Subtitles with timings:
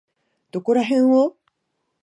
[0.49, 1.37] どこらへんを？